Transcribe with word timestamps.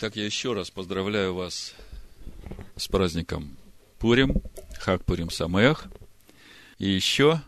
Итак, 0.00 0.14
я 0.14 0.26
еще 0.26 0.52
раз 0.52 0.70
поздравляю 0.70 1.34
вас 1.34 1.74
с 2.76 2.86
праздником 2.86 3.58
Пурим, 3.98 4.40
Хак 4.78 5.04
Пурим 5.04 5.28
Самех. 5.28 5.88
И 6.78 6.88
еще 6.88 7.42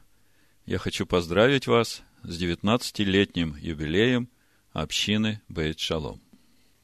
я 0.66 0.78
хочу 0.78 1.06
поздравить 1.06 1.68
вас 1.68 2.02
с 2.24 2.42
19-летним 2.42 3.54
юбилеем 3.54 4.28
общины 4.72 5.40
Бейт 5.46 5.78
Шалом. 5.78 6.20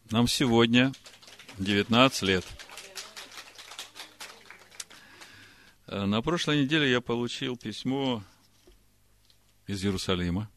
Нам 0.09 0.29
сегодня 0.29 0.93
19 1.59 2.23
лет. 2.23 2.45
На 5.89 6.23
прошлой 6.23 6.63
неделе 6.63 6.89
я 6.89 7.01
получил 7.01 7.57
письмо 7.57 8.23
из 9.67 9.85
Иерусалима 9.85 10.49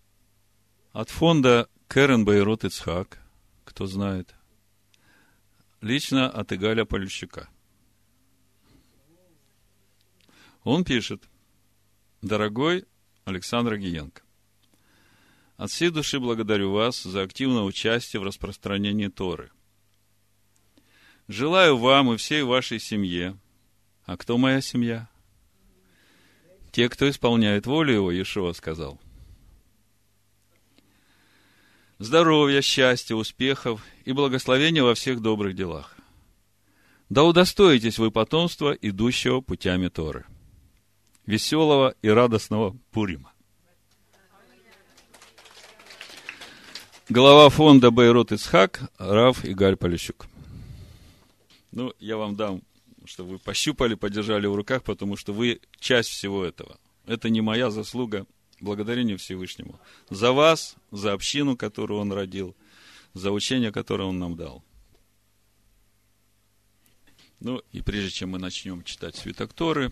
от 0.91 1.09
фонда 1.09 1.67
Керен 1.87 2.25
Байрот 2.25 2.63
Ицхак, 2.63 3.17
кто 3.65 3.87
знает, 3.87 4.35
лично 5.81 6.29
от 6.29 6.51
Игаля 6.53 6.85
Полющука. 6.85 7.49
Он 10.63 10.83
пишет, 10.83 11.23
дорогой 12.21 12.85
Александр 13.25 13.77
Гиенко, 13.77 14.21
от 15.57 15.71
всей 15.71 15.89
души 15.89 16.19
благодарю 16.19 16.71
вас 16.71 17.03
за 17.03 17.21
активное 17.21 17.63
участие 17.63 18.19
в 18.19 18.23
распространении 18.23 19.07
Торы. 19.07 19.51
Желаю 21.27 21.77
вам 21.77 22.13
и 22.13 22.17
всей 22.17 22.43
вашей 22.43 22.79
семье. 22.79 23.37
А 24.05 24.17
кто 24.17 24.37
моя 24.37 24.61
семья? 24.61 25.09
Те, 26.71 26.89
кто 26.89 27.09
исполняет 27.09 27.67
волю 27.67 27.93
его, 27.93 28.11
Иешуа 28.11 28.53
сказал. 28.53 28.99
Здоровья, 32.01 32.61
счастья, 32.61 33.13
успехов 33.13 33.83
и 34.05 34.13
благословения 34.13 34.81
во 34.81 34.95
всех 34.95 35.21
добрых 35.21 35.53
делах. 35.53 35.97
Да 37.09 37.25
удостоитесь 37.25 37.99
вы 37.99 38.09
потомства, 38.09 38.71
идущего 38.71 39.41
путями 39.41 39.89
Торы. 39.89 40.25
Веселого 41.25 41.93
и 42.01 42.07
радостного 42.07 42.73
Пурима. 42.91 43.33
Глава 47.09 47.49
фонда 47.49 47.91
Байрот 47.91 48.31
Ицхак, 48.31 48.89
Рав 48.97 49.43
Игаль 49.43 49.75
Полищук. 49.75 50.27
Ну, 51.73 51.93
я 51.99 52.15
вам 52.15 52.37
дам, 52.37 52.61
чтобы 53.03 53.31
вы 53.31 53.39
пощупали, 53.39 53.95
подержали 53.95 54.47
в 54.47 54.55
руках, 54.55 54.83
потому 54.83 55.17
что 55.17 55.33
вы 55.33 55.59
часть 55.81 56.09
всего 56.09 56.45
этого. 56.45 56.79
Это 57.05 57.29
не 57.29 57.41
моя 57.41 57.69
заслуга, 57.69 58.25
благодарение 58.61 59.17
Всевышнему. 59.17 59.79
За 60.09 60.31
вас, 60.31 60.75
за 60.91 61.13
общину, 61.13 61.57
которую 61.57 61.99
Он 61.99 62.11
родил, 62.11 62.55
за 63.13 63.31
учение, 63.31 63.71
которое 63.71 64.05
Он 64.05 64.19
нам 64.19 64.35
дал. 64.35 64.63
Ну, 67.39 67.61
и 67.71 67.81
прежде 67.81 68.11
чем 68.11 68.31
мы 68.31 68.39
начнем 68.39 68.83
читать 68.83 69.15
свиток 69.15 69.53
Торы, 69.53 69.91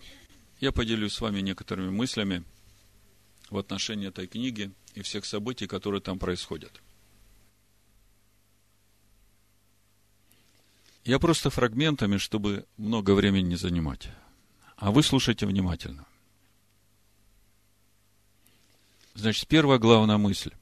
я 0.60 0.72
поделюсь 0.72 1.14
с 1.14 1.20
вами 1.20 1.40
некоторыми 1.40 1.90
мыслями 1.90 2.44
в 3.48 3.56
отношении 3.56 4.08
этой 4.08 4.26
книги 4.26 4.70
и 4.94 5.02
всех 5.02 5.24
событий, 5.24 5.66
которые 5.66 6.00
там 6.00 6.18
происходят– 6.18 6.82
Я 11.08 11.18
просто 11.18 11.48
фрагментами, 11.48 12.18
чтобы 12.18 12.66
много 12.76 13.12
времени 13.12 13.48
не 13.48 13.56
занимать. 13.56 14.10
А 14.76 14.90
вы 14.90 15.02
слушайте 15.02 15.46
внимательно. 15.46 16.04
Значит, 19.18 19.48
первая 19.48 19.80
главная 19.80 20.16
мысль. 20.16 20.52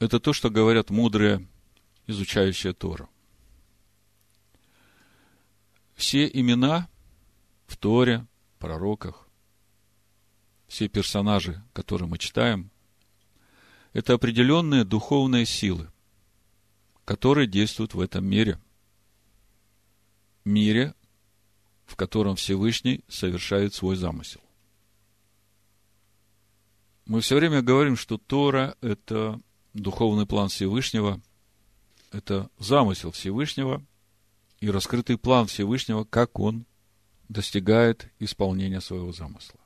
Это 0.00 0.18
то, 0.18 0.32
что 0.32 0.50
говорят 0.50 0.90
мудрые, 0.90 1.46
изучающие 2.08 2.72
Тору. 2.72 3.08
Все 5.94 6.26
имена 6.26 6.88
в 7.68 7.76
Торе, 7.76 8.26
пророках, 8.58 9.28
все 10.66 10.88
персонажи, 10.88 11.62
которые 11.72 12.08
мы 12.08 12.18
читаем, 12.18 12.72
это 13.92 14.14
определенные 14.14 14.82
духовные 14.82 15.46
силы, 15.46 15.88
которые 17.04 17.46
действуют 17.46 17.94
в 17.94 18.00
этом 18.00 18.26
мире– 18.26 18.60
мире, 20.44 20.92
в 21.84 21.94
котором 21.94 22.34
Всевышний 22.34 23.04
совершает 23.06 23.74
свой 23.74 23.94
замысел. 23.94 24.40
Мы 27.06 27.20
все 27.20 27.36
время 27.36 27.62
говорим, 27.62 27.96
что 27.96 28.18
Тора– 28.18 28.76
это 28.80 29.40
духовный 29.74 30.26
план 30.26 30.48
Всевышнего, 30.48 31.20
это 32.10 32.50
замысел 32.58 33.12
Всевышнего 33.12 33.84
и 34.60 34.68
раскрытый 34.68 35.16
план 35.16 35.46
Всевышнего, 35.46 36.02
как 36.02 36.40
он 36.40 36.66
достигает 37.28 38.10
исполнения 38.18 38.80
своего 38.80 39.12
замысла. 39.12 39.60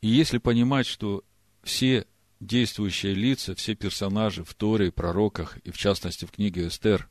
И 0.00 0.08
если 0.08 0.38
понимать, 0.38 0.86
что 0.86 1.22
все 1.62 2.06
действующие 2.40 3.14
лица, 3.14 3.54
все 3.54 3.76
персонажи 3.76 4.42
в 4.42 4.54
Торе, 4.54 4.90
пророках 4.90 5.58
и 5.58 5.70
в 5.70 5.78
частности 5.78 6.24
в 6.24 6.32
книге 6.32 6.66
Эстер 6.66 7.08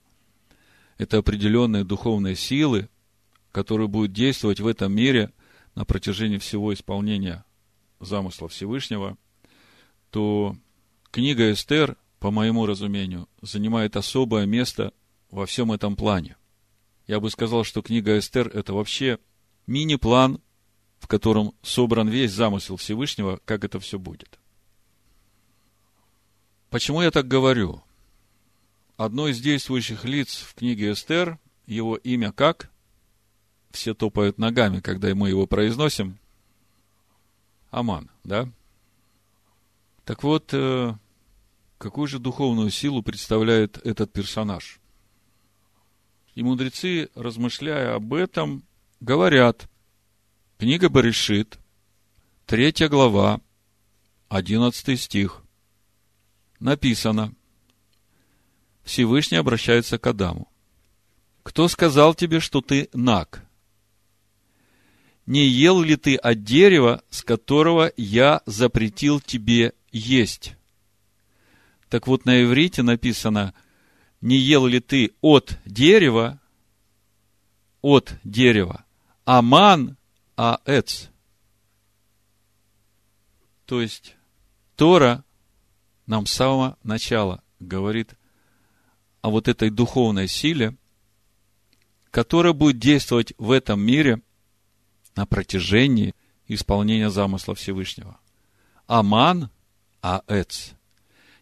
–это 0.97 1.19
определенные 1.19 1.85
духовные 1.85 2.35
силы, 2.35 2.89
которые 3.53 3.87
будут 3.87 4.11
действовать 4.11 4.59
в 4.59 4.67
этом 4.67 4.93
мире 4.93 5.31
на 5.75 5.85
протяжении 5.85 6.39
всего 6.39 6.73
исполнения 6.73 7.45
замысла 7.99 8.47
Всевышнего, 8.47 9.17
то 10.11 10.55
книга 11.11 11.51
Эстер, 11.51 11.97
по 12.19 12.31
моему 12.31 12.65
разумению, 12.65 13.27
занимает 13.41 13.95
особое 13.95 14.45
место 14.45 14.93
во 15.31 15.45
всем 15.45 15.71
этом 15.71 15.95
плане. 15.95 16.35
Я 17.07 17.19
бы 17.19 17.29
сказал, 17.29 17.63
что 17.63 17.81
книга 17.81 18.17
Эстер– 18.17 18.47
это 18.53 18.73
вообще 18.73 19.19
мини-план, 19.67 20.41
в 20.99 21.07
котором 21.07 21.53
собран 21.61 22.09
весь 22.09 22.31
замысел 22.31 22.77
Всевышнего, 22.77 23.39
как 23.45 23.63
это 23.63 23.79
все 23.79 23.97
будет. 23.97 24.39
Почему 26.69 27.01
я 27.01 27.09
так 27.09 27.27
говорю? 27.27 27.81
одно 28.99 29.29
из 29.29 29.39
действующих 29.39 30.03
лиц 30.03 30.45
в 30.45 30.55
книге 30.55 30.91
Эстер, 30.91 31.39
его 31.65 31.95
имя 31.95 32.33
как? 32.33 32.69
Все 33.71 33.93
топают 33.93 34.37
ногами, 34.37 34.81
когда 34.81 35.15
мы 35.15 35.29
его 35.29 35.47
произносим. 35.47 36.19
Аман, 37.69 38.09
да? 38.23 38.49
Так 40.05 40.23
вот, 40.23 40.53
э, 40.53 40.95
какую 41.77 42.07
же 42.07 42.19
духовную 42.19 42.71
силу 42.71 43.03
представляет 43.03 43.77
этот 43.85 44.11
персонаж? 44.11 44.79
И 46.35 46.43
мудрецы, 46.43 47.09
размышляя 47.15 47.95
об 47.95 48.13
этом, 48.13 48.63
говорят, 48.99 49.69
книга 50.57 50.89
Баришит, 50.89 51.59
третья 52.45 52.87
глава, 52.87 53.41
одиннадцатый 54.29 54.97
стих, 54.97 55.43
написано– 56.59 57.33
Всевышний 58.89 59.37
обращается 59.37 59.99
к 59.99 60.07
Адаму. 60.07 60.51
Кто 61.43 61.67
сказал 61.67 62.15
тебе, 62.15 62.39
что 62.39 62.61
ты 62.61 62.89
наг? 62.91 63.45
Не 65.29 65.45
ел 65.45 65.83
ли 65.83 65.95
ты 65.95 66.15
от 66.15 66.43
дерева, 66.43 67.03
с 67.11 67.21
которого 67.21 67.93
я 67.95 68.41
запретил 68.47 69.19
тебе 69.19 69.73
есть? 69.91 70.55
Так 71.87 72.07
вот, 72.07 72.25
на 72.25 72.41
иврите 72.41 72.81
написано, 72.81 73.53
не 74.21 74.37
ел 74.37 74.65
ли 74.65 74.79
ты 74.79 75.11
от 75.21 75.59
дерева, 75.65 76.41
от 77.83 78.15
дерева, 78.23 78.85
аман 79.23 79.97
аэц. 80.35 81.09
То 83.67 83.81
есть, 83.81 84.15
Тора 84.75 85.23
нам 86.07 86.25
с 86.25 86.31
самого 86.31 86.75
начала 86.81 87.43
говорит 87.59 88.15
о 89.21 89.29
вот 89.29 89.47
этой 89.47 89.69
духовной 89.69 90.27
силе, 90.27 90.75
которая 92.09 92.53
будет 92.53 92.79
действовать 92.79 93.33
в 93.37 93.51
этом 93.51 93.79
мире 93.79 94.23
на 95.19 95.25
протяжении 95.25 96.15
исполнения 96.47 97.09
замысла 97.09 97.53
Всевышнего. 97.53 98.17
Аман– 98.87 99.49
Аэц. 100.01 100.71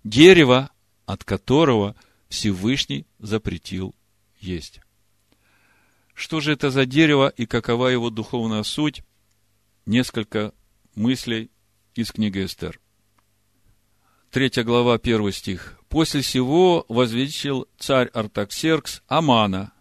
Дерево, 0.03 0.71
от 1.05 1.23
которого 1.23 1.95
Всевышний 2.27 3.05
запретил 3.19 3.93
есть. 4.39 4.81
Что 6.15 6.39
же 6.39 6.53
это 6.53 6.71
за 6.71 6.87
дерево 6.87 7.31
и 7.37 7.45
какова 7.45 7.89
его 7.89 8.09
духовная 8.09 8.63
суть? 8.63 9.03
Несколько 9.85 10.55
мыслей 10.95 11.51
из 11.93 12.11
книги 12.11 12.43
Эстер. 12.43 12.79
Третья 14.31 14.63
глава, 14.63 14.97
первый 14.97 15.33
стих. 15.33 15.79
После 15.87 16.23
сего 16.23 16.83
возвеличил 16.89 17.67
царь 17.77 18.07
Артаксеркс 18.07 19.03
Амана. 19.07 19.71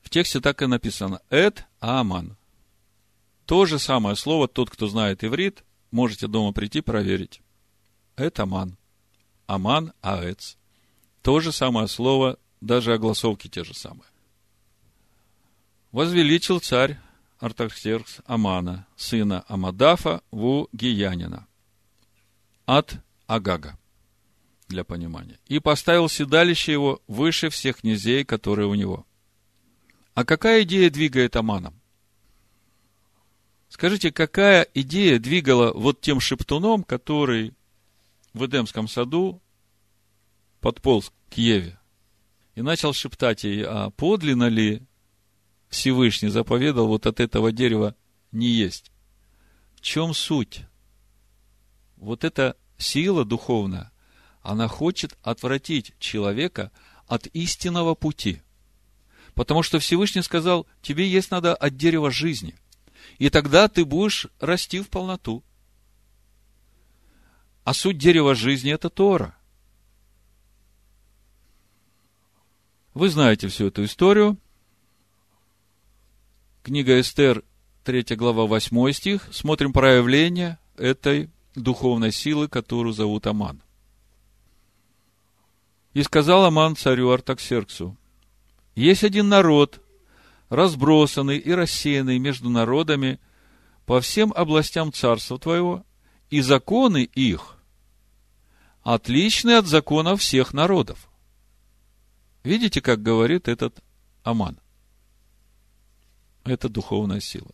В 0.00 0.10
тексте 0.10 0.38
так 0.38 0.62
и 0.62 0.66
написано. 0.66 1.20
Эд 1.28 1.66
Аман. 1.80 2.36
То 3.46 3.66
же 3.66 3.78
самое 3.78 4.16
слово, 4.16 4.48
тот, 4.48 4.70
кто 4.70 4.86
знает 4.86 5.24
иврит, 5.24 5.64
можете 5.90 6.26
дома 6.26 6.52
прийти 6.52 6.80
проверить. 6.80 7.42
Эд 8.16 8.38
Аман. 8.40 8.76
Аман 9.46 9.92
Аэц. 10.00 10.56
то 11.22 11.40
же 11.40 11.52
самое 11.52 11.88
слово, 11.88 12.38
даже 12.60 12.94
огласовки 12.94 13.48
те 13.48 13.64
же 13.64 13.74
самые. 13.74 14.06
Возвеличил 15.90 16.60
царь 16.60 16.98
Артаксеркс 17.38 18.20
Амана, 18.24 18.86
сына 18.96 19.44
Амадафа, 19.48 20.22
Ву 20.30 20.68
Гиянина, 20.72 21.46
от 22.66 22.96
Агага, 23.26 23.78
для 24.68 24.84
понимания, 24.84 25.38
и 25.46 25.58
поставил 25.58 26.08
седалище 26.08 26.72
его 26.72 27.02
выше 27.08 27.50
всех 27.50 27.78
князей, 27.80 28.24
которые 28.24 28.68
у 28.68 28.74
него. 28.74 29.04
А 30.14 30.24
какая 30.24 30.62
идея 30.62 30.88
двигает 30.88 31.36
Аманом? 31.36 31.81
Скажите, 33.72 34.12
какая 34.12 34.68
идея 34.74 35.18
двигала 35.18 35.72
вот 35.72 36.02
тем 36.02 36.20
шептуном, 36.20 36.84
который 36.84 37.54
в 38.34 38.44
Эдемском 38.44 38.86
саду 38.86 39.40
подполз 40.60 41.10
к 41.30 41.38
Еве 41.38 41.80
и 42.54 42.60
начал 42.60 42.92
шептать 42.92 43.44
ей, 43.44 43.64
а 43.64 43.88
подлинно 43.88 44.48
ли 44.48 44.82
Всевышний 45.70 46.28
заповедал 46.28 46.86
вот 46.86 47.06
от 47.06 47.18
этого 47.18 47.50
дерева 47.50 47.96
не 48.30 48.48
есть? 48.48 48.92
В 49.76 49.80
чем 49.80 50.12
суть? 50.12 50.66
Вот 51.96 52.24
эта 52.24 52.58
сила 52.76 53.24
духовная, 53.24 53.90
она 54.42 54.68
хочет 54.68 55.16
отвратить 55.22 55.94
человека 55.98 56.72
от 57.06 57.26
истинного 57.28 57.94
пути. 57.94 58.42
Потому 59.32 59.62
что 59.62 59.78
Всевышний 59.78 60.20
сказал, 60.20 60.66
тебе 60.82 61.08
есть 61.08 61.30
надо 61.30 61.54
от 61.54 61.74
дерева 61.78 62.10
жизни. 62.10 62.54
И 63.18 63.30
тогда 63.30 63.68
ты 63.68 63.84
будешь 63.84 64.26
расти 64.40 64.80
в 64.80 64.88
полноту. 64.88 65.42
А 67.64 67.74
суть 67.74 67.98
дерева 67.98 68.34
жизни– 68.34 68.72
это 68.72 68.90
Тора. 68.90 69.36
Вы 72.94 73.08
знаете 73.08 73.48
всю 73.48 73.68
эту 73.68 73.84
историю. 73.84 74.36
Книга 76.62 77.00
Эстер, 77.00 77.42
3 77.84 78.16
глава, 78.16 78.46
8 78.46 78.92
стих. 78.92 79.28
Смотрим 79.32 79.72
проявление 79.72 80.58
этой 80.76 81.30
духовной 81.54 82.12
силы, 82.12 82.48
которую 82.48 82.92
зовут 82.92 83.26
Аман. 83.26 83.62
И 85.94 86.02
сказал 86.02 86.44
Аман 86.44 86.76
царю 86.76 87.10
Артаксерксу, 87.10 87.96
есть 88.74 89.04
один 89.04 89.28
народ, 89.28 89.80
разбросанный 90.52 91.38
и 91.38 91.50
рассеянный 91.50 92.18
между 92.18 92.50
народами 92.50 93.18
по 93.86 94.02
всем 94.02 94.34
областям 94.36 94.92
царства 94.92 95.38
твоего, 95.38 95.82
и 96.28 96.42
законы 96.42 97.04
их 97.04 97.56
отличны 98.82 99.52
от 99.52 99.66
законов 99.66 100.20
всех 100.20 100.52
народов. 100.52 101.08
Видите, 102.44 102.82
как 102.82 103.02
говорит 103.02 103.48
этот 103.48 103.82
Аман? 104.24 104.60
Это 106.44 106.68
духовная 106.68 107.20
сила. 107.20 107.50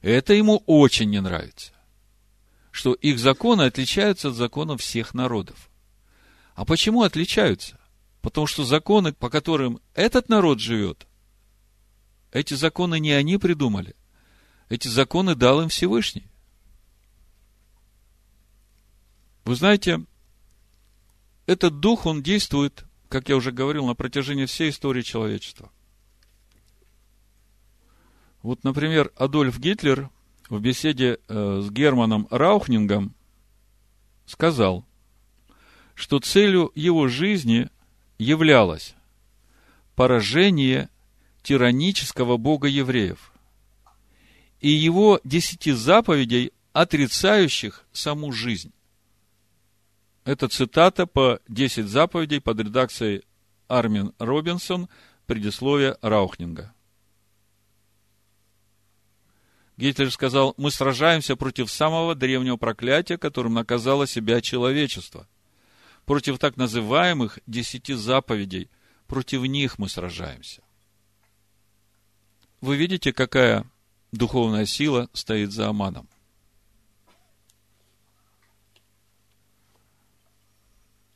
Это 0.00 0.32
ему 0.32 0.62
очень 0.66 1.10
не 1.10 1.20
нравится. 1.20 1.72
Что 2.70 2.94
их 2.94 3.18
законы 3.18 3.62
отличаются 3.62 4.28
от 4.28 4.36
законов 4.36 4.82
всех 4.82 5.14
народов. 5.14 5.68
А 6.54 6.64
почему 6.64 7.02
отличаются? 7.02 7.80
Потому 8.22 8.46
что 8.46 8.64
законы, 8.64 9.12
по 9.12 9.30
которым 9.30 9.80
этот 9.94 10.28
народ 10.28 10.60
живет, 10.60 11.08
эти 12.32 12.54
законы 12.54 13.00
не 13.00 13.12
они 13.12 13.38
придумали. 13.38 13.94
Эти 14.68 14.88
законы 14.88 15.34
дал 15.34 15.62
им 15.62 15.68
Всевышний. 15.68 16.30
Вы 19.44 19.56
знаете, 19.56 20.04
этот 21.46 21.80
дух, 21.80 22.06
он 22.06 22.22
действует, 22.22 22.84
как 23.08 23.28
я 23.28 23.36
уже 23.36 23.50
говорил, 23.50 23.86
на 23.86 23.94
протяжении 23.94 24.46
всей 24.46 24.70
истории 24.70 25.02
человечества. 25.02 25.72
Вот, 28.42 28.62
например, 28.62 29.12
Адольф 29.16 29.58
Гитлер 29.58 30.08
в 30.48 30.60
беседе 30.60 31.18
э, 31.28 31.60
с 31.62 31.70
Германом 31.70 32.28
Раухнингом 32.30 33.14
сказал, 34.24 34.86
что 35.94 36.20
целью 36.20 36.70
его 36.74 37.08
жизни 37.08 37.68
являлось 38.18 38.94
поражение 39.96 40.88
тиранического 41.42 42.36
бога 42.36 42.68
евреев 42.68 43.32
и 44.60 44.68
его 44.68 45.20
десяти 45.24 45.72
заповедей, 45.72 46.52
отрицающих 46.72 47.84
саму 47.92 48.32
жизнь. 48.32 48.72
Это 50.24 50.48
цитата 50.48 51.06
по 51.06 51.40
10 51.48 51.86
заповедей 51.86 52.40
под 52.40 52.60
редакцией 52.60 53.24
Армин 53.68 54.12
Робинсон, 54.18 54.88
предисловие 55.26 55.96
Раухнинга. 56.02 56.74
Гитлер 59.76 60.10
сказал, 60.10 60.52
мы 60.58 60.70
сражаемся 60.70 61.36
против 61.36 61.70
самого 61.70 62.14
древнего 62.14 62.58
проклятия, 62.58 63.16
которым 63.16 63.54
наказало 63.54 64.06
себя 64.06 64.42
человечество. 64.42 65.26
Против 66.04 66.38
так 66.38 66.58
называемых 66.58 67.38
десяти 67.46 67.94
заповедей. 67.94 68.68
Против 69.06 69.42
них 69.42 69.78
мы 69.78 69.88
сражаемся. 69.88 70.62
Вы 72.60 72.76
видите, 72.76 73.12
какая 73.14 73.64
духовная 74.12 74.66
сила 74.66 75.08
стоит 75.14 75.50
за 75.50 75.68
Аманом? 75.68 76.06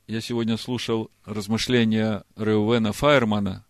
Я 0.07 0.23
сегодня 0.23 0.57
слушал 0.57 1.11
размышления 1.27 2.25
Реувена 2.37 2.93
Файермана 2.93 3.67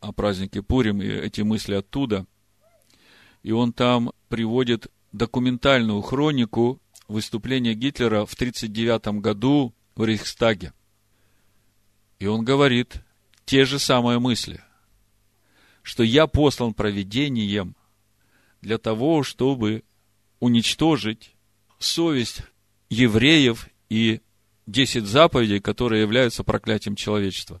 о 0.00 0.12
празднике 0.12 0.62
Пурим 0.62 1.00
и 1.00 1.06
эти 1.06 1.40
мысли 1.40 1.74
оттуда. 1.74 2.26
И 3.42 3.52
он 3.52 3.72
там 3.72 4.12
приводит 4.28 4.88
документальную 5.12 6.02
хронику 6.02 6.82
выступления 7.08 7.72
Гитлера 7.72 8.26
в 8.26 8.34
1939 8.34 9.22
году 9.22 9.74
в 9.94 10.04
Рейхстаге. 10.04 10.74
И 12.18 12.26
он 12.26 12.44
говорит 12.44 13.02
те 13.46 13.64
же 13.64 13.78
самые 13.78 14.18
мысли– 14.18 14.62
что 15.82 16.02
я 16.02 16.26
послан 16.26 16.74
проведением 16.74 17.76
для 18.60 18.78
того, 18.78 19.22
чтобы 19.22 19.82
уничтожить 20.38 21.34
совесть 21.78 22.42
евреев 22.88 23.68
и 23.88 24.20
десять 24.66 25.04
заповедей, 25.04 25.60
которые 25.60 26.02
являются 26.02 26.44
проклятием 26.44 26.96
человечества. 26.96 27.60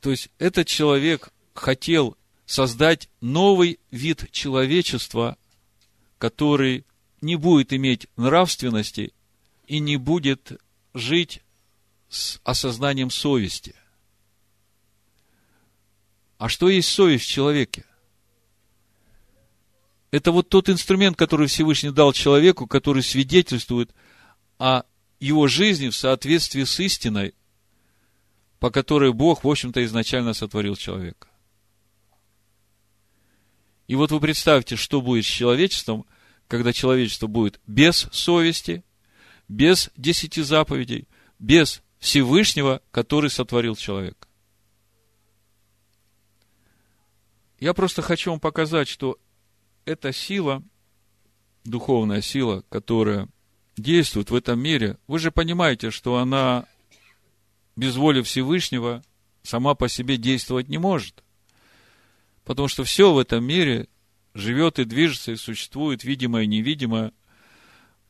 То 0.00 0.10
есть 0.10 0.30
этот 0.38 0.66
человек 0.66 1.30
хотел 1.54 2.16
создать 2.46 3.08
новый 3.20 3.78
вид 3.90 4.30
человечества, 4.32 5.36
который 6.18 6.84
не 7.20 7.36
будет 7.36 7.72
иметь 7.72 8.08
нравственности 8.16 9.12
и 9.66 9.78
не 9.78 9.96
будет 9.96 10.60
жить 10.94 11.42
с 12.08 12.40
осознанием 12.42 13.10
совести. 13.10 13.74
А 16.40 16.48
что 16.48 16.70
есть 16.70 16.88
совесть 16.88 17.26
в 17.26 17.28
человеке? 17.28 17.84
Это 20.10 20.32
вот 20.32 20.48
тот 20.48 20.70
инструмент, 20.70 21.14
который 21.18 21.48
Всевышний 21.48 21.90
дал 21.90 22.14
человеку, 22.14 22.66
который 22.66 23.02
свидетельствует 23.02 23.94
о 24.58 24.84
его 25.20 25.48
жизни 25.48 25.90
в 25.90 25.94
соответствии 25.94 26.64
с 26.64 26.80
истиной, 26.80 27.34
по 28.58 28.70
которой 28.70 29.12
Бог, 29.12 29.44
в 29.44 29.48
общем-то, 29.50 29.84
изначально 29.84 30.32
сотворил 30.32 30.76
человека. 30.76 31.28
И 33.86 33.94
вот 33.94 34.10
вы 34.10 34.18
представьте, 34.18 34.76
что 34.76 35.02
будет 35.02 35.26
с 35.26 35.28
человечеством, 35.28 36.06
когда 36.48 36.72
человечество 36.72 37.26
будет 37.26 37.60
без 37.66 38.08
совести, 38.12 38.82
без 39.46 39.90
десяти 39.94 40.40
заповедей, 40.40 41.06
без 41.38 41.82
Всевышнего, 41.98 42.80
который 42.92 43.28
сотворил 43.28 43.76
человека. 43.76 44.29
Я 47.60 47.74
просто 47.74 48.00
хочу 48.00 48.30
вам 48.30 48.40
показать, 48.40 48.88
что 48.88 49.18
эта 49.84 50.14
сила, 50.14 50.62
духовная 51.64 52.22
сила, 52.22 52.64
которая 52.70 53.28
действует 53.76 54.30
в 54.30 54.34
этом 54.34 54.58
мире, 54.58 54.96
вы 55.06 55.18
же 55.18 55.30
понимаете, 55.30 55.90
что 55.90 56.16
она 56.16 56.64
без 57.76 57.96
воли 57.96 58.22
Всевышнего 58.22 59.02
сама 59.42 59.74
по 59.74 59.88
себе 59.88 60.16
действовать 60.16 60.68
не 60.68 60.78
может. 60.78 61.22
Потому 62.44 62.66
что 62.66 62.82
все 62.84 63.12
в 63.12 63.18
этом 63.18 63.44
мире 63.44 63.88
живет 64.32 64.78
и 64.78 64.84
движется, 64.84 65.32
и 65.32 65.36
существует, 65.36 66.02
видимое 66.02 66.44
и 66.44 66.46
невидимое, 66.46 67.12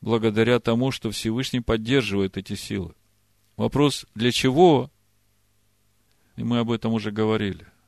благодаря 0.01 0.61
тому, 0.61 0.93
что 0.93 1.11
Всевышний 1.11 1.61
поддерживает 1.61 2.37
эти 2.37 2.55
силы. 2.55 2.95
Вопрос, 3.57 4.07
для 4.15 4.31
чего? 4.31 4.93
И 6.37 6.45
мы 6.45 6.61
об 6.61 6.71
этом 6.71 6.93
уже 6.93 7.11
говорили– 7.11 7.67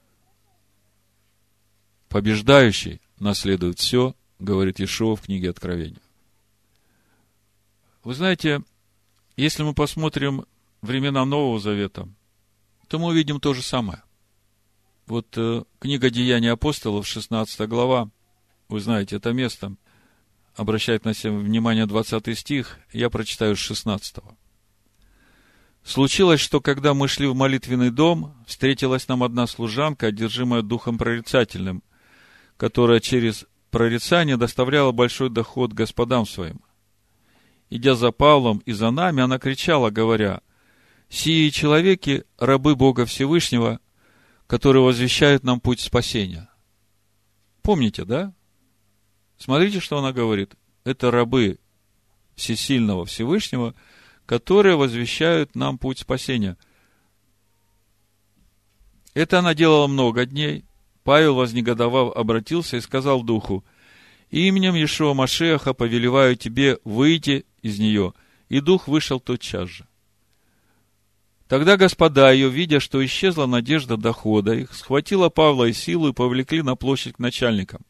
побеждающий 2.13 3.01
наследует 3.19 3.79
все, 3.79 4.15
говорит 4.39 4.81
Ишуа 4.81 5.17
в 5.17 5.23
книге 5.23 5.49
Откровения. 5.49 6.03
Вы 8.05 8.15
знаете, 8.15 8.63
если 9.37 9.63
мы 9.63 9.73
посмотрим 9.73 10.45
времена 10.83 11.25
Нового 11.25 11.59
Завета, 11.59 12.07
то 12.89 12.99
мы 12.99 13.09
увидим 13.09 13.41
то 13.41 13.55
же 13.55 13.63
самое. 13.63 14.03
Вот 15.07 15.27
э, 15.39 15.65
книга 15.79 16.11
Деяний 16.11 16.51
апостолов, 16.51 17.07
16 17.07 17.67
глава, 17.67 18.11
вы 18.69 18.81
знаете 18.81 19.17
это 19.17 19.33
место, 19.33 19.75
обращает 20.55 21.07
на 21.07 21.15
себя 21.15 21.33
внимание 21.33 21.87
20 21.87 22.39
стих, 22.39 22.79
я 22.93 23.09
прочитаю 23.09 23.57
с 23.57 23.61
16. 23.61 24.17
Случилось, 25.83 26.41
что 26.41 26.61
когда 26.61 26.93
мы 26.93 27.09
шли 27.09 27.27
в 27.27 27.35
молитвенный 27.35 27.91
дом, 27.91 28.35
встретилась 28.47 29.09
нам 29.09 29.23
одна 29.23 29.47
служанка, 29.47 30.09
одержимая 30.09 30.61
духом 30.61 30.99
прорицательным, 30.99 31.83
которая 32.63 33.01
через 33.01 33.45
прорицание 33.73 34.37
доставляла 34.37 34.93
большой 34.93 35.31
доход 35.31 35.73
господам 35.73 36.25
своим. 36.25 36.61
Идя 37.71 37.97
за 37.97 38.13
Павлом 38.13 38.59
и 38.59 38.71
за 38.71 38.93
нами, 38.93 39.21
она 39.21 39.41
кричала, 39.41 39.91
говоря, 39.91 40.43
«Сии 41.09 41.49
человеки– 41.49 42.23
рабы 42.39 42.77
Бога 42.77 43.05
Всевышнего, 43.05 43.81
которые 44.47 44.85
возвещают 44.85 45.43
нам 45.43 45.59
путь 45.59 45.81
спасения». 45.81 46.49
Помните, 47.63 48.05
да? 48.05 48.33
Смотрите, 49.39 49.81
что 49.81 49.99
она 49.99 50.13
говорит. 50.13 50.55
Это 50.85 51.11
рабы 51.11 51.59
Всесильного 52.37 53.07
Всевышнего– 53.07 53.75
которые 54.25 54.77
возвещают 54.77 55.57
нам 55.57 55.79
путь 55.79 55.99
спасения. 55.99 56.57
Это 59.15 59.41
она 59.41 59.53
делала 59.53 59.89
много 59.89 60.27
дней. 60.27 60.65
Павел, 61.05 61.35
вознегодовав, 61.35 62.17
обратился 62.17 62.77
и 62.77 62.81
сказал 62.81 63.23
духу, 63.23 63.65
«Именем 64.31 64.75
Ешуа 64.75 65.15
Машеха 65.15 65.75
повелеваю 65.75 66.37
тебе 66.37 66.79
выйти 66.85 67.45
из 67.61 67.79
нее». 67.79 68.15
И 68.49 68.61
дух 68.61 68.87
вышел 68.87 69.19
тотчас 69.19 69.69
же. 69.69 69.87
Тогда 71.49 71.77
господа 71.77 72.31
ее, 72.31 72.51
видя, 72.51 72.81
что 72.81 73.05
исчезла 73.05 73.47
надежда 73.47 73.97
дохода 73.97 74.53
их, 74.53 74.75
схватила 74.75 75.31
Павла 75.31 75.65
и 75.65 75.73
силу 75.73 76.09
и 76.09 76.13
повлекли 76.13 76.63
на 76.63 76.77
площадь 76.77 77.15
к 77.15 77.19
начальникам. 77.19 77.83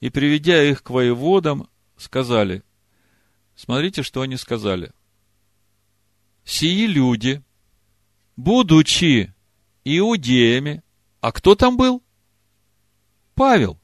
И, 0.00 0.10
приведя 0.10 0.62
их 0.62 0.82
к 0.82 0.90
воеводам, 0.90 1.68
сказали, 1.96 2.62
смотрите, 3.54 4.02
что 4.02 4.20
они 4.20 4.36
сказали– 4.36 4.92
сии 6.44 6.86
люди, 6.86 7.42
будучи 8.36 9.32
иудеями, 9.84 10.82
а 11.20 11.32
кто 11.32 11.54
там 11.54 11.76
был? 11.76 12.02
Павел. 13.34 13.78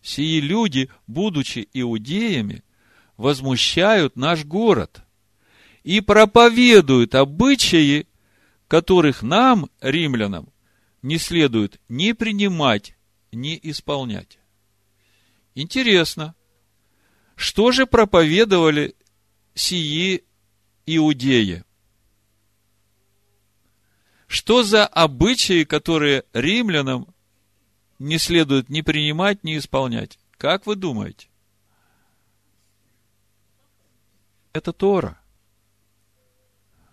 Сии 0.00 0.40
люди, 0.40 0.90
будучи 1.06 1.68
иудеями, 1.72 2.64
возмущают 3.16 4.16
наш 4.16 4.44
город 4.44 5.02
и 5.84 6.00
проповедуют 6.00 7.14
обычаи, 7.14 8.08
которых 8.68 9.22
нам, 9.22 9.68
римлянам, 9.80 10.48
не 11.02 11.18
следует 11.18 11.80
ни 11.88 12.12
принимать, 12.12 12.96
ни 13.32 13.58
исполнять. 13.62 14.38
Интересно, 15.54 16.34
что 17.36 17.72
же 17.72 17.86
проповедовали 17.86 18.96
сии 19.54 20.24
иудеи. 20.86 21.64
Что 24.26 24.62
за 24.62 24.86
обычаи, 24.86 25.64
которые 25.64 26.24
римлянам 26.32 27.11
не 28.02 28.18
следует 28.18 28.68
ни 28.68 28.80
принимать, 28.80 29.44
ни 29.44 29.56
исполнять? 29.56 30.18
Как 30.38 30.66
вы 30.66 30.76
думаете? 30.76 31.28
Это 34.52 34.72
Тора. 34.72 35.18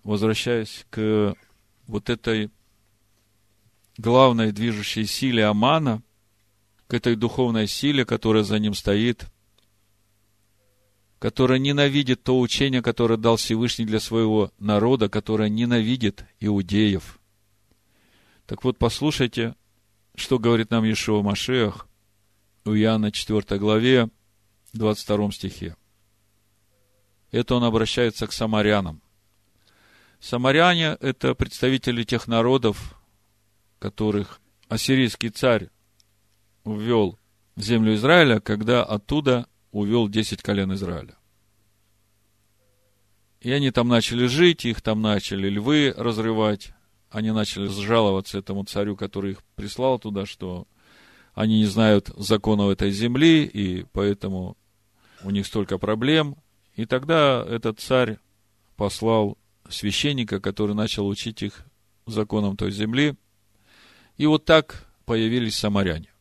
Возвращаясь 0.04 0.86
к 0.90 1.36
вот 1.88 2.10
этой 2.10 2.50
главной 3.98 4.52
движущей 4.52 5.06
силе 5.06 5.46
Амана, 5.46 6.02
к 6.88 6.94
этой 6.94 7.16
духовной 7.16 7.68
силе, 7.68 8.06
которая 8.06 8.44
за 8.44 8.60
ним 8.60 8.74
стоит– 8.74 9.26
которая 11.20 11.60
ненавидит 11.60 12.24
то 12.24 12.40
учение, 12.40 12.82
которое 12.82 13.18
дал 13.18 13.36
Всевышний 13.36 13.86
для 13.86 14.00
своего 14.00 14.52
народа, 14.58 15.10
которое 15.10 15.50
ненавидит 15.50 16.24
иудеев. 16.40 17.20
Так 18.46 18.64
вот, 18.64 18.78
послушайте, 18.78 19.54
что 20.20 20.40
говорит 20.40 20.72
нам 20.72 20.84
Ешуа 20.84 21.22
Машех 21.22 21.88
у 22.66 22.72
Иоанна 22.72 23.12
4 23.12 23.60
главе, 23.60 24.10
22 24.74 25.32
стихе. 25.32 25.76
Это 27.32 27.56
он 27.56 27.64
обращается 27.64 28.28
к 28.28 28.34
самарянам. 28.34 29.02
Самаряне– 30.20 30.98
это 31.00 31.34
представители 31.34 32.04
тех 32.04 32.28
народов, 32.28 33.02
которых 33.80 34.42
ассирийский 34.68 35.30
царь 35.30 35.70
ввел 36.66 37.18
в 37.56 37.62
землю 37.62 37.96
Израиля, 37.96 38.40
когда 38.40 38.84
оттуда 38.84 39.48
увел 39.72 40.10
десять 40.10 40.42
колен 40.42 40.74
Израиля. 40.74 41.16
И 43.40 43.52
они 43.52 43.72
там 43.72 43.88
начали 43.88 44.26
жить, 44.26 44.66
их 44.66 44.82
там 44.82 45.02
начали 45.02 45.48
львы 45.48 45.94
разрывать. 45.96 46.74
Они 47.10 47.32
начали 47.32 47.68
жаловаться 47.68 48.38
этому 48.38 48.66
царю, 48.66 48.96
который 48.96 49.32
их 49.32 49.44
прислал 49.56 49.98
туда, 50.00 50.26
что 50.26 50.68
они 51.34 51.60
не 51.60 51.66
знают 51.66 52.12
законов 52.18 52.72
этой 52.72 52.92
земли, 52.92 53.46
и 53.46 53.86
поэтому 53.94 54.58
у 55.24 55.32
них 55.32 55.48
столько 55.48 55.78
проблем. 55.78 56.36
И 56.76 56.86
тогда 56.86 57.46
этот 57.48 57.80
царь 57.80 58.18
послал 58.76 59.38
священника, 59.70 60.40
который 60.40 60.76
начал 60.76 61.08
учить 61.08 61.42
их 61.42 61.66
законам 62.06 62.58
той 62.58 62.72
земли. 62.72 63.16
И 64.18 64.26
вот 64.26 64.46
так 64.46 64.88
появились 65.06 65.56
самаряне. 65.56 66.12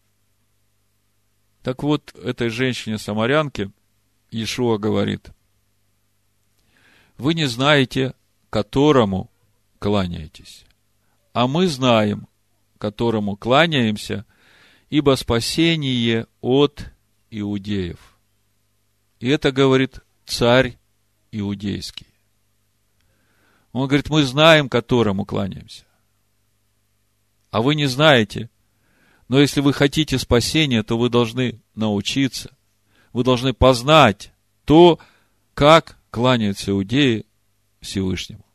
Так 1.62 1.82
вот, 1.82 2.14
этой 2.14 2.48
женщине-самарянке 2.48 3.70
Иешуа 4.30 4.78
говорит, 4.78 5.30
вы 7.16 7.34
не 7.34 7.46
знаете, 7.46 8.14
которому 8.48 9.30
кланяетесь. 9.78 10.64
А 11.38 11.46
мы 11.46 11.68
знаем, 11.68 12.26
которому 12.78 13.36
кланяемся, 13.36 14.26
ибо 14.90 15.14
спасение 15.14 16.26
от 16.40 16.90
иудеев. 17.30 18.18
И 19.20 19.28
это 19.28 19.52
говорит 19.52 20.00
царь 20.26 20.78
иудейский. 21.30 22.08
Он 23.70 23.86
говорит, 23.86 24.10
мы 24.10 24.24
знаем, 24.24 24.68
которому 24.68 25.24
кланяемся. 25.24 25.84
А 27.52 27.62
вы 27.62 27.76
не 27.76 27.86
знаете, 27.86 28.50
но 29.28 29.38
если 29.38 29.60
вы 29.60 29.72
хотите 29.72 30.18
спасения, 30.18 30.82
то 30.82 30.98
вы 30.98 31.08
должны 31.08 31.62
научиться, 31.76 32.50
вы 33.12 33.22
должны 33.22 33.52
познать 33.54 34.32
то, 34.64 34.98
как 35.54 35.98
кланяются 36.10 36.72
иудеи 36.72 37.26
Всевышнему. 37.80 38.47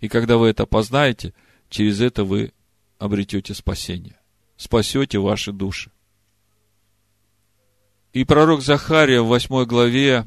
И 0.00 0.08
когда 0.08 0.36
вы 0.36 0.48
это 0.48 0.66
познаете, 0.66 1.34
через 1.68 2.00
это 2.00 2.24
вы 2.24 2.52
обретете 2.98 3.54
спасение. 3.54 4.18
Спасете 4.56 5.18
ваши 5.18 5.52
души. 5.52 5.90
И 8.12 8.24
пророк 8.24 8.62
Захария 8.62 9.20
в 9.20 9.28
восьмой 9.28 9.66
главе, 9.66 10.26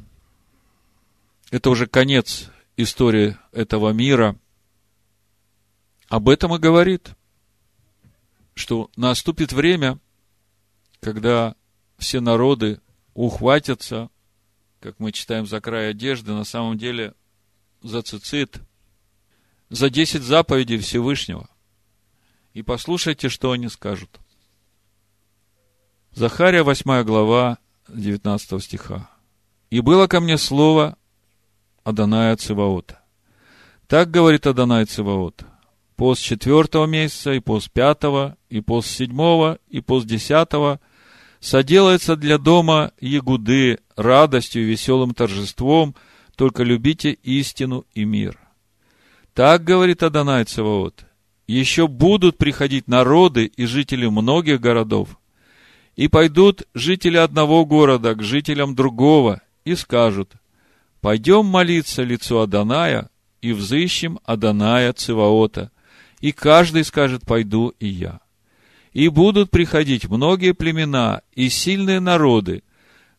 это 1.50 1.70
уже 1.70 1.88
конец 1.88 2.50
истории 2.78 3.38
этого 3.52 3.92
мира, 3.92 4.38
об 6.08 6.30
этом 6.30 6.56
и 6.56 6.60
говорит– 6.60 7.12
что 8.54 8.92
наступит 8.96 9.54
время, 9.54 10.00
когда 11.00 11.56
все 11.98 12.20
народы 12.20 12.80
ухватятся, 13.14 14.10
как 14.80 15.00
мы 15.00 15.12
читаем 15.12 15.46
за 15.46 15.62
край 15.62 15.92
одежды, 15.92 16.32
на 16.32 16.44
самом 16.44 16.78
деле 16.78 17.14
за 17.82 18.02
цицит, 18.02 18.62
за 19.72 19.90
десять 19.90 20.22
заповедей 20.22 20.78
Всевышнего. 20.78 21.50
И 22.54 22.62
послушайте, 22.62 23.30
что 23.30 23.52
они 23.52 23.70
скажут. 23.70 24.20
Захария, 26.12 26.62
8 26.62 27.04
глава, 27.04 27.58
19 27.88 28.64
стиха. 28.64 29.10
«И 29.70 29.80
было 29.80 30.08
ко 30.08 30.20
мне 30.20 30.38
слово 30.38 30.98
Аданая 31.84 32.36
Циваота. 32.36 33.02
Так 33.88 34.12
говорит 34.12 34.46
Аданай 34.46 34.86
Циваота 34.86 35.52
пост 36.02 36.24
четвертого 36.24 36.88
месяца, 36.88 37.32
и 37.32 37.40
пост 37.40 37.70
пятого, 37.70 38.36
и 38.50 38.60
пост 38.60 38.90
седьмого, 38.90 39.60
и 39.70 39.82
пост 39.82 40.08
десятого 40.08 40.80
соделается 41.40 42.16
для 42.16 42.40
дома 42.40 42.92
Ягуды 43.00 43.78
радостью 43.96 44.64
и 44.64 44.66
веселым 44.66 45.14
торжеством, 45.14 45.94
только 46.36 46.64
любите 46.64 47.12
истину 47.12 47.86
и 47.94 48.04
мир. 48.04 48.40
Так 49.34 49.64
говорит 49.64 50.04
Адонай 50.04 50.44
Цаваот. 50.44 51.06
Еще 51.48 51.88
будут 51.88 52.38
приходить 52.38 52.88
народы 52.88 53.46
и 53.46 53.66
жители 53.66 54.06
многих 54.08 54.60
городов, 54.60 55.18
и 55.96 56.08
пойдут 56.08 56.64
жители 56.74 57.18
одного 57.18 57.66
города 57.66 58.16
к 58.16 58.24
жителям 58.24 58.76
другого, 58.76 59.42
и 59.66 59.76
скажут, 59.76 60.34
Пойдем 61.02 61.46
молиться 61.46 62.04
лицу 62.04 62.40
Аданая 62.40 63.10
и 63.42 63.54
взыщем 63.54 64.20
Аданая 64.24 64.94
Циваота, 64.94 65.72
и 66.20 66.32
каждый 66.32 66.86
скажет, 66.86 67.24
пойду 67.26 67.74
и 67.80 67.88
я. 67.88 68.20
И 68.94 69.08
будут 69.08 69.50
приходить 69.50 70.08
многие 70.08 70.54
племена 70.54 71.22
и 71.34 71.50
сильные 71.50 72.00
народы, 72.00 72.64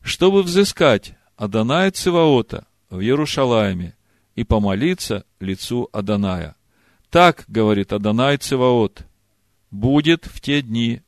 чтобы 0.01 0.43
взыскать 0.45 1.15
Аданая 1.37 1.91
Циваота 1.91 2.67
в 2.89 3.01
Иерушалайме 3.01 3.97
и 4.37 4.45
помолиться 4.45 5.25
лицу 5.43 5.89
Аданая. 5.93 6.57
Так, 7.11 7.45
говорит 7.49 7.93
Адонай 7.93 8.39
Циваот, 8.39 9.07
будет 9.71 10.27
в 10.27 10.41
те 10.41 10.63
дни, 10.63 11.03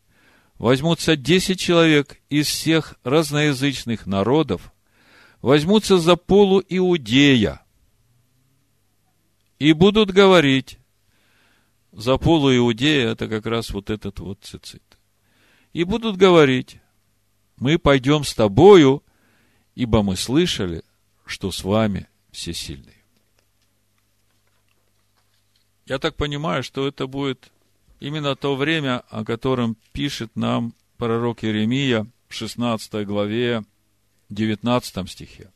возьмутся 0.59 1.17
десять 1.17 1.61
человек 1.61 2.21
из 2.29 2.47
всех 2.47 2.97
разноязычных 3.05 4.07
народов, 4.07 4.73
возьмутся 5.41 5.99
за 5.99 6.17
полу 6.17 6.63
Иудея 6.69 7.63
и 9.59 9.73
будут 9.73 10.11
говорить, 10.11 10.79
за 11.93 12.19
полу 12.19 12.55
Иудея, 12.55 13.11
это 13.11 13.29
как 13.29 13.47
раз 13.47 13.71
вот 13.71 13.89
этот 13.89 14.19
вот 14.19 14.41
цицит. 14.43 14.83
И 15.73 15.85
будут 15.85 16.17
говорить, 16.17 16.81
мы 17.57 17.79
пойдем 17.79 18.25
с 18.25 18.35
тобою, 18.35 19.03
ибо 19.75 20.03
мы 20.03 20.17
слышали, 20.17 20.83
что 21.25 21.51
с 21.51 21.63
вами 21.65 22.09
все 22.31 22.53
сильные. 22.53 23.04
Я 25.87 25.99
так 25.99 26.17
понимаю, 26.17 26.63
что 26.63 26.87
это 26.87 27.07
будет 27.07 27.53
именно 28.01 28.37
то 28.37 28.57
время, 28.57 29.01
о 29.11 29.25
котором 29.25 29.77
пишет 29.93 30.35
нам 30.35 30.75
пророк 30.97 31.45
Иеремия 31.45 32.07
в 32.29 32.35
16 32.35 33.07
главе, 33.07 33.65
19 34.31 35.11
стихе. 35.11 35.51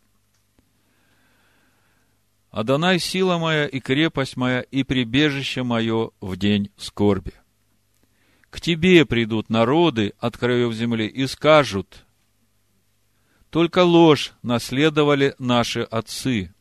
«Адонай, 2.50 2.99
сила 2.99 3.38
моя 3.38 3.66
и 3.66 3.80
крепость 3.80 4.37
моя 4.37 4.61
и 4.61 4.82
прибежище 4.82 5.62
мое 5.62 6.11
в 6.20 6.37
день 6.37 6.70
скорби. 6.76 7.35
К 8.50 8.61
тебе 8.61 9.04
придут 9.04 9.50
народы 9.50 10.14
от 10.18 10.37
краев 10.37 10.73
земли 10.73 11.06
и 11.06 11.26
скажут, 11.26 12.06
только 13.50 13.82
ложь 13.82 14.32
наследовали 14.42 15.35
наши 15.38 15.80
отцы, 15.82 16.54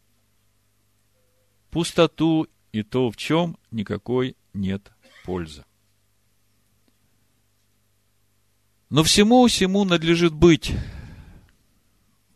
пустоту 1.70 2.48
и 2.78 2.84
то, 2.84 3.10
в 3.10 3.18
чем 3.18 3.58
никакой 3.72 4.36
нет 4.54 4.92
пользы. 5.26 5.66
Но 8.90 9.04
всему 9.04 9.48
всему 9.48 9.84
надлежит 9.84 10.34
быть, 10.34 10.74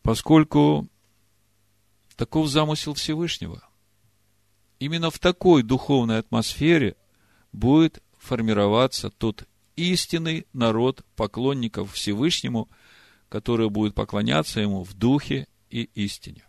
поскольку 0.02 0.88
таков 2.16 2.48
замысел 2.48 2.96
Всевышнего. 2.96 3.64
Именно 4.80 5.12
в 5.12 5.20
такой 5.20 5.62
духовной 5.62 6.18
атмосфере 6.18 6.96
будет 7.52 8.02
формироваться 8.18 9.12
тот 9.12 9.48
истинный 9.76 10.48
народ 10.54 11.06
поклонников 11.16 11.94
Всевышнему, 11.94 12.68
который 13.30 13.70
будет 13.70 13.94
поклоняться 13.94 14.60
ему 14.60 14.84
в 14.84 14.96
духе 14.96 15.48
и 15.70 15.84
истине. 15.94 16.44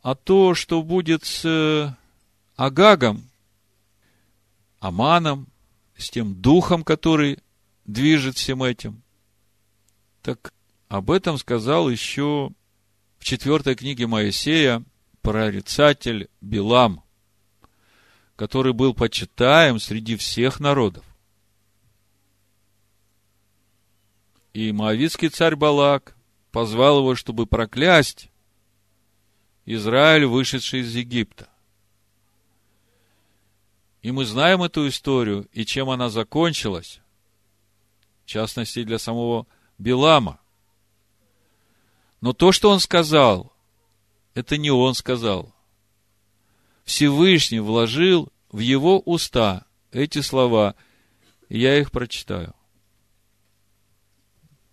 А 0.00 0.14
то, 0.14 0.54
что 0.54 0.82
будет 0.82 1.24
с 1.24 1.96
Агагом, 2.56 3.28
Аманом, 4.78 5.48
с 5.96 6.10
тем 6.10 6.40
духом, 6.40 6.84
который 6.84 7.38
движет 7.84 8.36
всем 8.36 8.62
этим. 8.62 9.02
Так 10.22 10.52
об 10.88 11.10
этом 11.10 11.38
сказал 11.38 11.90
еще 11.90 12.50
в 13.18 13.24
четвертой 13.24 13.74
книге 13.74 14.06
Моисея 14.06 14.84
прорицатель 15.22 16.28
Билам, 16.40 17.02
который 18.36 18.72
был 18.72 18.94
почитаем 18.94 19.78
среди 19.78 20.16
всех 20.16 20.60
народов. 20.60 21.04
И 24.52 24.70
Моавицкий 24.70 25.30
царь 25.30 25.56
Балак 25.56 26.16
позвал 26.52 26.98
его, 26.98 27.16
чтобы 27.16 27.46
проклясть 27.46 28.30
Израиль, 29.66 30.26
вышедший 30.26 30.80
из 30.80 30.94
Египта. 30.94 31.48
И 34.04 34.10
мы 34.12 34.26
знаем 34.26 34.62
эту 34.62 34.86
историю 34.86 35.48
и 35.54 35.64
чем 35.64 35.88
она 35.88 36.10
закончилась. 36.10 37.00
В 38.26 38.28
частности, 38.28 38.84
для 38.84 38.98
самого 38.98 39.46
Билама. 39.78 40.40
Но 42.20 42.34
то, 42.34 42.52
что 42.52 42.68
он 42.68 42.80
сказал, 42.80 43.50
это 44.34 44.58
не 44.58 44.70
он 44.70 44.94
сказал. 44.94 45.54
Всевышний 46.84 47.60
вложил 47.60 48.28
в 48.52 48.58
его 48.58 48.98
уста 48.98 49.64
эти 49.90 50.20
слова, 50.20 50.74
и 51.48 51.58
я 51.58 51.78
их 51.78 51.90
прочитаю. 51.90 52.54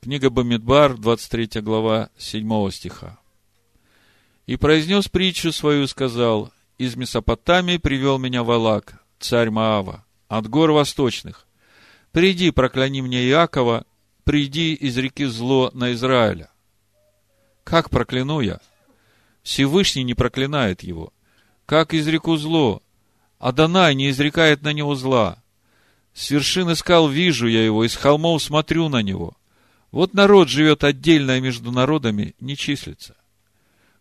Книга 0.01 0.29
Бамидбар, 0.29 0.97
23 0.97 1.61
глава, 1.61 2.09
7 2.17 2.69
стиха. 2.71 3.17
«И 4.45 4.57
произнес 4.57 5.07
притчу 5.07 5.53
свою, 5.53 5.87
сказал, 5.87 6.51
из 6.77 6.97
Месопотамии 6.97 7.77
привел 7.77 8.17
меня 8.17 8.43
Валак, 8.43 9.00
царь 9.23 9.49
Маава, 9.49 10.05
от 10.27 10.47
гор 10.47 10.71
восточных. 10.71 11.47
Приди, 12.11 12.51
прокляни 12.51 13.01
мне 13.01 13.25
Иакова, 13.27 13.85
приди 14.23 14.73
из 14.73 14.97
реки 14.97 15.25
зло 15.25 15.71
на 15.73 15.93
Израиля. 15.93 16.49
Как 17.63 17.89
прокляну 17.89 18.41
я? 18.41 18.59
Всевышний 19.43 20.03
не 20.03 20.13
проклинает 20.13 20.83
его. 20.83 21.13
Как 21.65 21.93
изреку 21.93 22.35
зло? 22.37 22.81
Адонай 23.39 23.95
не 23.95 24.09
изрекает 24.09 24.61
на 24.61 24.73
него 24.73 24.95
зла. 24.95 25.41
С 26.13 26.29
вершины 26.29 26.75
скал 26.75 27.07
вижу 27.07 27.47
я 27.47 27.63
его, 27.63 27.85
из 27.85 27.95
холмов 27.95 28.43
смотрю 28.43 28.89
на 28.89 29.01
него. 29.01 29.37
Вот 29.91 30.13
народ 30.13 30.49
живет 30.49 30.83
отдельно 30.83 31.39
между 31.39 31.71
народами, 31.71 32.35
не 32.39 32.57
числится. 32.57 33.15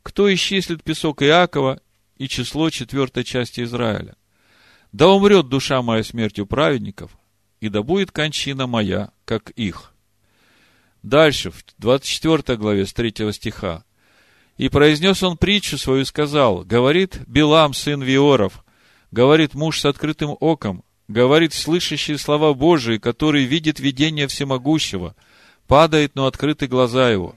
Кто 0.03 0.33
исчислит 0.33 0.83
песок 0.83 1.23
Иакова 1.23 1.81
и 2.17 2.29
число 2.29 2.71
четвертой 2.71 3.25
части 3.25 3.63
Израиля? 3.63 4.17
Да 4.93 5.09
умрет 5.09 5.49
душа 5.49 5.83
моя 5.83 6.03
смертью 6.03 6.47
праведников, 6.47 7.17
и 7.61 7.69
да 7.69 7.83
будет 7.83 8.11
кончина 8.11 8.67
моя, 8.67 9.11
как 9.25 9.51
их. 9.51 9.93
Дальше, 11.03 11.51
в 11.51 11.65
24 11.79 12.59
главе, 12.59 12.87
с 12.87 12.93
3 12.93 13.33
стиха. 13.33 13.85
И 14.57 14.69
произнес 14.69 15.23
он 15.23 15.39
притчу 15.39 15.79
свою 15.79 16.03
и 16.03 16.05
сказал, 16.05 16.65
говорит 16.65 17.21
Билам, 17.27 17.73
сын 17.73 18.03
Виоров, 18.03 18.65
говорит 19.11 19.55
муж 19.55 19.81
с 19.81 19.87
открытым 19.87 20.37
оком, 20.41 20.85
говорит 21.09 21.55
слышащие 21.55 22.19
слова 22.19 22.53
Божии, 22.53 22.99
который 22.99 23.45
видит 23.45 23.81
видение 23.81 24.27
всемогущего, 24.27 25.15
падает, 25.67 26.15
но 26.15 26.27
открыты 26.27 26.67
глаза 26.67 27.11
его. 27.11 27.37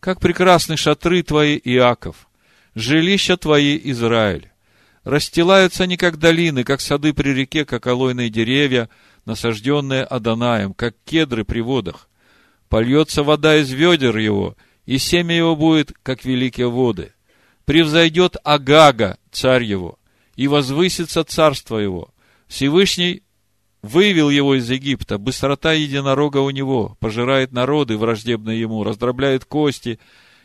Как 0.00 0.20
прекрасны 0.20 0.76
шатры 0.76 1.22
твои, 1.22 1.58
Иаков, 1.62 2.28
жилища 2.74 3.36
твои, 3.36 3.80
Израиль. 3.84 4.51
Расстилаются 5.04 5.84
они, 5.84 5.96
как 5.96 6.18
долины, 6.18 6.62
как 6.62 6.80
сады 6.80 7.12
при 7.12 7.30
реке, 7.30 7.64
как 7.64 7.86
олойные 7.86 8.30
деревья, 8.30 8.88
насажденные 9.24 10.04
Адонаем, 10.04 10.74
как 10.74 10.94
кедры 11.04 11.44
при 11.44 11.60
водах. 11.60 12.08
Польется 12.68 13.22
вода 13.22 13.56
из 13.56 13.70
ведер 13.70 14.16
его, 14.16 14.56
и 14.86 14.98
семя 14.98 15.36
его 15.36 15.56
будет, 15.56 15.92
как 16.02 16.24
великие 16.24 16.70
воды. 16.70 17.12
Превзойдет 17.64 18.36
Агага, 18.44 19.18
царь 19.30 19.64
его, 19.64 19.98
и 20.36 20.48
возвысится 20.48 21.24
царство 21.24 21.78
его. 21.78 22.10
Всевышний 22.46 23.22
вывел 23.82 24.30
его 24.30 24.54
из 24.54 24.70
Египта, 24.70 25.18
быстрота 25.18 25.72
единорога 25.72 26.38
у 26.38 26.50
него, 26.50 26.96
пожирает 27.00 27.52
народы, 27.52 27.96
враждебные 27.96 28.60
ему, 28.60 28.84
раздробляет 28.84 29.44
кости 29.44 29.98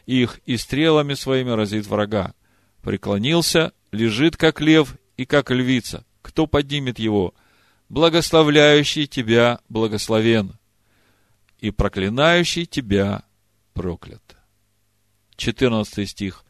их 0.05 0.39
и 0.45 0.57
стрелами 0.57 1.13
своими 1.13 1.51
разит 1.51 1.85
врага. 1.85 2.33
Преклонился 2.81 3.73
лежит 3.97 4.37
как 4.37 4.61
лев 4.61 4.95
и 5.17 5.25
как 5.25 5.51
львица. 5.51 6.05
Кто 6.21 6.47
поднимет 6.47 6.99
его? 6.99 7.33
Благословляющий 7.89 9.07
тебя 9.07 9.59
благословен, 9.69 10.57
и 11.59 11.71
проклинающий 11.71 12.65
тебя 12.65 13.23
проклят. 13.73 14.37
14 15.37 16.09
стих. 16.09 16.45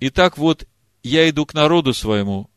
Итак, 0.00 0.38
вот 0.38 0.66
я 1.02 1.28
иду 1.28 1.46
к 1.46 1.54
народу 1.54 1.92
своему. 1.92 2.50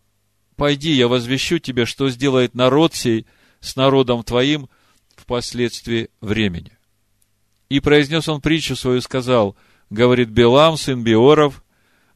Пойди, 0.56 0.92
я 0.92 1.08
возвещу 1.08 1.60
тебе, 1.60 1.86
что 1.86 2.10
сделает 2.10 2.56
народ 2.56 2.94
сей 2.94 3.26
с 3.60 3.76
народом 3.76 4.24
твоим 4.24 4.70
впоследствии 5.16 6.10
времени. 6.22 6.78
И 7.70 7.80
произнес 7.80 8.28
он 8.30 8.40
притчу 8.40 8.76
свою, 8.76 9.02
сказал, 9.02 9.56
говорит 9.90 10.30
Белам, 10.30 10.78
сын 10.78 11.04
Биоров, 11.04 11.64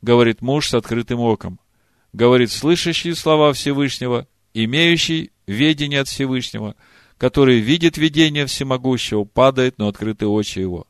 говорит 0.01 0.41
муж 0.41 0.69
с 0.69 0.73
открытым 0.73 1.19
оком. 1.19 1.59
Говорит 2.17 2.51
слышащий 2.51 3.13
слова 3.13 3.53
Всевышнего, 3.53 4.27
имеющий 4.56 5.30
ведение 5.45 6.01
от 6.01 6.08
Всевышнего, 6.08 6.75
который 7.19 7.60
видит 7.60 7.97
видение 7.97 8.47
всемогущего, 8.47 9.23
падает 9.23 9.77
на 9.77 9.88
открытые 9.88 10.30
очи 10.30 10.58
его. 10.58 10.88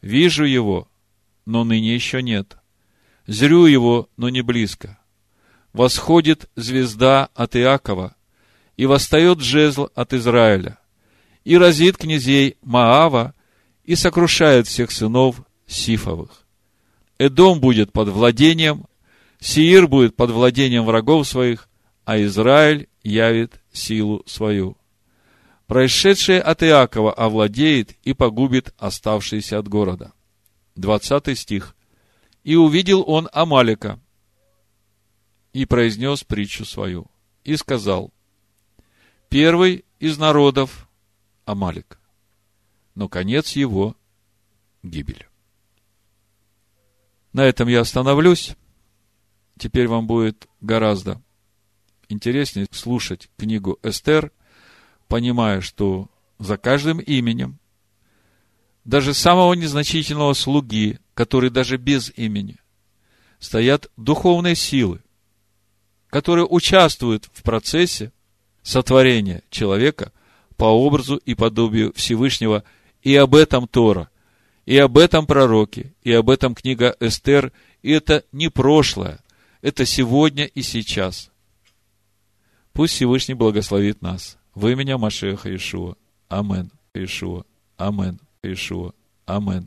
Вижу 0.00 0.44
его, 0.44 0.86
но 1.44 1.64
ныне 1.64 1.92
еще 1.92 2.22
нет. 2.22 2.56
Зрю 3.26 3.66
его, 3.66 4.08
но 4.16 4.28
не 4.28 4.42
близко. 4.42 4.96
Восходит 5.72 6.48
звезда 6.54 7.30
от 7.34 7.56
Иакова, 7.56 8.14
и 8.76 8.86
восстает 8.86 9.40
жезл 9.40 9.88
от 9.96 10.12
Израиля, 10.12 10.78
и 11.42 11.58
разит 11.58 11.96
князей 11.96 12.58
Маава, 12.62 13.34
и 13.82 13.96
сокрушает 13.96 14.68
всех 14.68 14.92
сынов 14.92 15.42
Сифовых. 15.66 16.46
Эдом 17.18 17.58
будет 17.58 17.92
под 17.92 18.08
владением, 18.10 18.84
Сиир 19.40 19.86
будет 19.86 20.16
под 20.16 20.30
владением 20.30 20.84
врагов 20.84 21.26
своих, 21.26 21.68
а 22.04 22.20
Израиль 22.22 22.88
явит 23.02 23.60
силу 23.72 24.22
свою. 24.26 24.76
Происшедшее 25.66 26.40
от 26.40 26.62
Иакова 26.62 27.12
овладеет 27.12 27.96
и 28.02 28.12
погубит 28.12 28.74
оставшиеся 28.78 29.58
от 29.58 29.68
города. 29.68 30.12
20 30.76 31.38
стих. 31.38 31.74
И 32.42 32.56
увидел 32.56 33.02
он 33.06 33.28
Амалика, 33.32 33.98
и 35.54 35.64
произнес 35.64 36.24
притчу 36.24 36.64
свою, 36.64 37.06
и 37.44 37.56
сказал, 37.56 38.12
первый 39.30 39.84
из 40.00 40.18
народов 40.18 40.88
Амалик, 41.46 41.98
но 42.94 43.08
конец 43.08 43.52
его– 43.52 43.96
гибель. 44.82 45.26
На 47.32 47.44
этом 47.44 47.68
я 47.68 47.80
остановлюсь. 47.80 48.54
Теперь 49.58 49.88
вам 49.88 50.06
будет 50.06 50.48
гораздо 50.60 51.20
интереснее 52.08 52.66
слушать 52.70 53.28
книгу 53.36 53.78
Эстер, 53.82 54.32
понимая, 55.08 55.60
что 55.60 56.08
за 56.38 56.56
каждым 56.56 56.98
именем, 56.98 57.58
даже 58.84 59.14
самого 59.14 59.54
незначительного 59.54 60.34
слуги, 60.34 60.98
который 61.14 61.50
даже 61.50 61.76
без 61.76 62.12
имени, 62.16 62.58
стоят 63.38 63.90
духовные 63.96 64.54
силы, 64.54 65.00
которые 66.08 66.46
участвуют 66.46 67.28
в 67.32 67.42
процессе 67.42 68.12
сотворения 68.62 69.42
человека 69.50 70.12
по 70.56 70.64
образу 70.64 71.16
и 71.16 71.34
подобию 71.34 71.92
Всевышнего, 71.94 72.64
и 73.02 73.14
об 73.16 73.34
этом 73.34 73.66
Тора, 73.68 74.08
и 74.66 74.76
об 74.78 74.96
этом 74.98 75.26
пророке, 75.26 75.94
и 76.02 76.12
об 76.12 76.30
этом 76.30 76.54
книга 76.54 76.96
Эстер, 77.00 77.52
и 77.82 77.90
это 77.90 78.24
не 78.32 78.48
прошлое, 78.48 79.20
это 79.64 79.86
сегодня 79.86 80.44
и 80.44 80.60
сейчас. 80.60 81.30
Пусть 82.74 82.92
Всевышний 82.92 83.32
благословит 83.32 84.02
нас. 84.02 84.36
Вы 84.54 84.74
меня, 84.74 84.98
Машеха 84.98 85.56
Ишуа. 85.56 85.96
Амен. 86.28 86.70
Ишуа. 86.92 87.46
Амен. 87.78 88.20
Ишуа. 88.42 88.92
Амен. 89.24 89.66